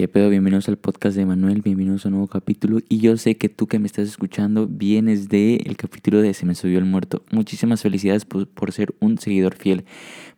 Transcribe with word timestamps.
¿Qué 0.00 0.08
pedo? 0.08 0.30
Bienvenidos 0.30 0.66
al 0.70 0.78
podcast 0.78 1.14
de 1.14 1.26
Manuel, 1.26 1.60
bienvenidos 1.60 2.06
a 2.06 2.08
un 2.08 2.12
nuevo 2.12 2.26
capítulo. 2.26 2.78
Y 2.88 3.00
yo 3.00 3.18
sé 3.18 3.36
que 3.36 3.50
tú 3.50 3.66
que 3.66 3.78
me 3.78 3.86
estás 3.86 4.08
escuchando 4.08 4.66
vienes 4.66 5.28
del 5.28 5.60
el 5.66 5.76
capítulo 5.76 6.22
de 6.22 6.32
Se 6.32 6.46
me 6.46 6.54
subió 6.54 6.78
el 6.78 6.86
muerto. 6.86 7.22
Muchísimas 7.32 7.82
felicidades 7.82 8.24
por, 8.24 8.48
por, 8.48 8.72
ser 8.72 8.94
un 9.00 9.18
seguidor 9.18 9.56
fiel. 9.56 9.84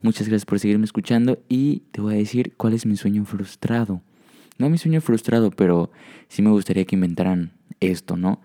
Muchas 0.00 0.26
gracias 0.26 0.46
por 0.46 0.58
seguirme 0.58 0.84
escuchando 0.84 1.38
y 1.48 1.84
te 1.92 2.00
voy 2.00 2.14
a 2.14 2.16
decir 2.16 2.54
cuál 2.56 2.72
es 2.72 2.86
mi 2.86 2.96
sueño 2.96 3.24
frustrado. 3.24 4.02
No 4.58 4.68
mi 4.68 4.78
sueño 4.78 5.00
frustrado, 5.00 5.52
pero 5.52 5.92
sí 6.26 6.42
me 6.42 6.50
gustaría 6.50 6.84
que 6.84 6.96
inventaran 6.96 7.52
esto, 7.78 8.16
¿no? 8.16 8.40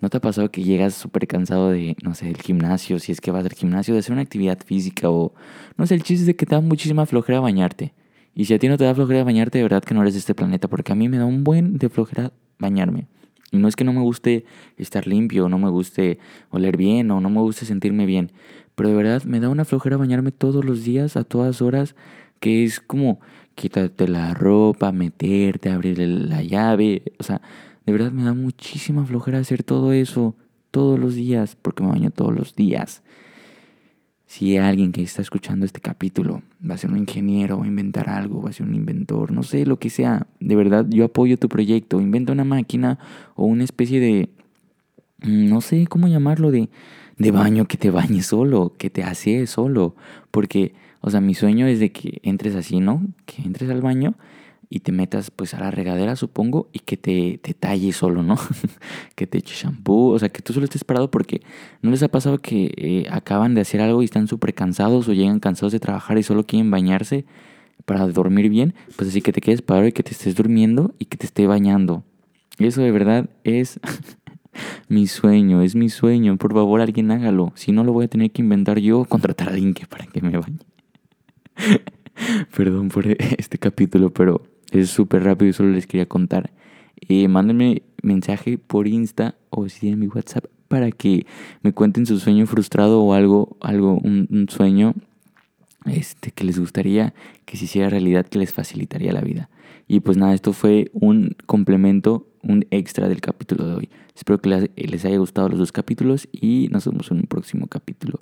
¿No 0.00 0.08
te 0.08 0.16
ha 0.16 0.20
pasado 0.22 0.50
que 0.50 0.62
llegas 0.62 0.94
súper 0.94 1.26
cansado 1.26 1.68
de, 1.68 1.98
no 2.02 2.14
sé, 2.14 2.24
del 2.24 2.40
gimnasio, 2.40 2.98
si 2.98 3.12
es 3.12 3.20
que 3.20 3.30
vas 3.30 3.44
al 3.44 3.52
gimnasio, 3.52 3.92
de 3.92 4.00
hacer 4.00 4.14
una 4.14 4.22
actividad 4.22 4.58
física 4.64 5.10
o, 5.10 5.34
no 5.76 5.86
sé, 5.86 5.96
el 5.96 6.02
chiste 6.02 6.22
es 6.22 6.26
de 6.28 6.34
que 6.34 6.46
te 6.46 6.54
da 6.54 6.62
muchísima 6.62 7.04
flojera 7.04 7.40
bañarte? 7.40 7.92
Y 8.34 8.46
si 8.46 8.54
a 8.54 8.58
ti 8.58 8.68
no 8.68 8.76
te 8.76 8.84
da 8.84 8.94
flojera 8.94 9.24
bañarte, 9.24 9.58
de 9.58 9.64
verdad 9.64 9.82
que 9.82 9.94
no 9.94 10.02
eres 10.02 10.14
de 10.14 10.20
este 10.20 10.34
planeta, 10.34 10.68
porque 10.68 10.92
a 10.92 10.94
mí 10.94 11.08
me 11.08 11.18
da 11.18 11.26
un 11.26 11.44
buen 11.44 11.78
de 11.78 11.88
flojera 11.88 12.32
bañarme. 12.58 13.06
Y 13.50 13.58
no 13.58 13.68
es 13.68 13.76
que 13.76 13.84
no 13.84 13.92
me 13.92 14.00
guste 14.00 14.46
estar 14.78 15.06
limpio, 15.06 15.48
no 15.48 15.58
me 15.58 15.68
guste 15.68 16.18
oler 16.50 16.76
bien, 16.76 17.10
o 17.10 17.20
no 17.20 17.28
me 17.28 17.40
guste 17.40 17.66
sentirme 17.66 18.06
bien, 18.06 18.32
pero 18.74 18.88
de 18.88 18.94
verdad 18.94 19.22
me 19.24 19.40
da 19.40 19.50
una 19.50 19.66
flojera 19.66 19.98
bañarme 19.98 20.32
todos 20.32 20.64
los 20.64 20.84
días, 20.84 21.16
a 21.16 21.24
todas 21.24 21.60
horas, 21.60 21.94
que 22.40 22.64
es 22.64 22.80
como 22.80 23.20
quitarte 23.54 24.08
la 24.08 24.32
ropa, 24.32 24.90
meterte, 24.90 25.70
abrir 25.70 25.98
la 25.98 26.42
llave, 26.42 27.02
o 27.18 27.22
sea, 27.22 27.42
de 27.84 27.92
verdad 27.92 28.10
me 28.12 28.24
da 28.24 28.32
muchísima 28.32 29.04
flojera 29.04 29.38
hacer 29.38 29.62
todo 29.62 29.92
eso 29.92 30.34
todos 30.70 30.98
los 30.98 31.14
días, 31.14 31.56
porque 31.60 31.82
me 31.82 31.90
baño 31.90 32.10
todos 32.10 32.34
los 32.34 32.56
días 32.56 33.02
si 34.32 34.56
alguien 34.56 34.92
que 34.92 35.02
está 35.02 35.20
escuchando 35.20 35.66
este 35.66 35.82
capítulo 35.82 36.40
va 36.66 36.76
a 36.76 36.78
ser 36.78 36.90
un 36.90 36.96
ingeniero, 36.96 37.58
va 37.58 37.64
a 37.64 37.68
inventar 37.68 38.08
algo, 38.08 38.40
va 38.40 38.48
a 38.48 38.52
ser 38.54 38.66
un 38.66 38.74
inventor, 38.74 39.30
no 39.30 39.42
sé, 39.42 39.66
lo 39.66 39.78
que 39.78 39.90
sea, 39.90 40.26
de 40.40 40.56
verdad 40.56 40.86
yo 40.88 41.04
apoyo 41.04 41.36
tu 41.36 41.50
proyecto, 41.50 42.00
inventa 42.00 42.32
una 42.32 42.44
máquina 42.44 42.98
o 43.34 43.44
una 43.44 43.62
especie 43.62 44.00
de, 44.00 44.30
mm, 45.22 45.50
no 45.50 45.60
sé 45.60 45.86
cómo 45.86 46.08
llamarlo, 46.08 46.50
de, 46.50 46.70
de 47.18 47.30
baño 47.30 47.66
que 47.66 47.76
te 47.76 47.90
bañe 47.90 48.22
solo, 48.22 48.72
que 48.78 48.88
te 48.88 49.02
hace 49.02 49.46
solo, 49.46 49.96
porque, 50.30 50.72
o 51.02 51.10
sea, 51.10 51.20
mi 51.20 51.34
sueño 51.34 51.66
es 51.66 51.78
de 51.78 51.92
que 51.92 52.20
entres 52.22 52.54
así, 52.54 52.80
¿no? 52.80 53.02
Que 53.26 53.42
entres 53.42 53.68
al 53.68 53.82
baño 53.82 54.14
y 54.72 54.80
te 54.80 54.90
metas 54.90 55.30
pues 55.30 55.52
a 55.52 55.60
la 55.60 55.70
regadera, 55.70 56.16
supongo, 56.16 56.70
y 56.72 56.78
que 56.78 56.96
te, 56.96 57.38
te 57.42 57.52
talle 57.52 57.92
solo, 57.92 58.22
¿no? 58.22 58.38
que 59.14 59.26
te 59.26 59.36
eche 59.36 59.54
shampoo, 59.54 60.12
o 60.12 60.18
sea, 60.18 60.30
que 60.30 60.40
tú 60.40 60.54
solo 60.54 60.64
estés 60.64 60.82
parado 60.82 61.10
porque 61.10 61.42
no 61.82 61.90
les 61.90 62.02
ha 62.02 62.08
pasado 62.08 62.38
que 62.38 62.72
eh, 62.78 63.06
acaban 63.10 63.54
de 63.54 63.60
hacer 63.60 63.82
algo 63.82 64.00
y 64.00 64.06
están 64.06 64.28
súper 64.28 64.54
cansados 64.54 65.06
o 65.08 65.12
llegan 65.12 65.40
cansados 65.40 65.72
de 65.72 65.80
trabajar 65.80 66.16
y 66.16 66.22
solo 66.22 66.46
quieren 66.46 66.70
bañarse 66.70 67.26
para 67.84 68.06
dormir 68.06 68.48
bien, 68.48 68.72
pues 68.96 69.10
así 69.10 69.20
que 69.20 69.32
te 69.32 69.42
quedes 69.42 69.60
parado 69.60 69.86
y 69.86 69.92
que 69.92 70.02
te 70.02 70.12
estés 70.12 70.34
durmiendo 70.34 70.94
y 70.98 71.04
que 71.04 71.18
te 71.18 71.26
esté 71.26 71.46
bañando. 71.46 72.02
Eso 72.58 72.80
de 72.80 72.92
verdad 72.92 73.28
es 73.44 73.78
mi 74.88 75.06
sueño, 75.06 75.60
es 75.60 75.74
mi 75.74 75.90
sueño. 75.90 76.38
Por 76.38 76.54
favor, 76.54 76.80
alguien 76.80 77.10
hágalo. 77.10 77.52
Si 77.56 77.72
no, 77.72 77.84
lo 77.84 77.92
voy 77.92 78.06
a 78.06 78.08
tener 78.08 78.30
que 78.30 78.40
inventar 78.40 78.78
yo 78.78 79.00
o 79.00 79.04
contratar 79.08 79.50
a 79.50 79.52
alguien 79.52 79.74
para 79.90 80.06
que 80.06 80.22
me 80.22 80.38
bañe. 80.38 80.60
Perdón 82.56 82.88
por 82.88 83.06
este 83.06 83.58
capítulo, 83.58 84.10
pero 84.10 84.51
es 84.72 84.90
súper 84.90 85.24
rápido 85.24 85.50
y 85.50 85.52
solo 85.52 85.70
les 85.70 85.86
quería 85.86 86.06
contar. 86.06 86.50
Eh, 87.08 87.28
mándenme 87.28 87.82
mensaje 88.02 88.58
por 88.58 88.86
Insta 88.86 89.34
o 89.50 89.68
si 89.68 89.88
en 89.88 89.98
mi 89.98 90.06
WhatsApp 90.06 90.46
para 90.68 90.90
que 90.90 91.26
me 91.62 91.74
cuenten 91.74 92.06
su 92.06 92.18
sueño 92.18 92.46
frustrado 92.46 93.02
o 93.02 93.12
algo, 93.12 93.58
algo 93.60 93.98
un, 94.02 94.46
sueño 94.48 94.94
este, 95.84 96.30
que 96.30 96.44
les 96.44 96.58
gustaría 96.58 97.12
que 97.44 97.58
se 97.58 97.66
hiciera 97.66 97.90
realidad, 97.90 98.24
que 98.24 98.38
les 98.38 98.54
facilitaría 98.54 99.12
la 99.12 99.20
vida. 99.20 99.50
Y 99.86 100.00
pues 100.00 100.16
nada, 100.16 100.32
esto 100.32 100.54
fue 100.54 100.90
un 100.94 101.36
complemento, 101.44 102.26
un 102.42 102.64
extra 102.70 103.08
del 103.08 103.20
capítulo 103.20 103.66
de 103.66 103.74
hoy. 103.74 103.90
Espero 104.16 104.40
que 104.40 104.70
les 104.76 105.04
haya 105.04 105.18
gustado 105.18 105.50
los 105.50 105.58
dos 105.58 105.72
capítulos 105.72 106.26
y 106.32 106.68
nos 106.70 106.86
vemos 106.86 107.10
en 107.10 107.18
un 107.18 107.26
próximo 107.26 107.66
capítulo. 107.66 108.20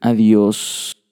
Adiós. 0.00 1.03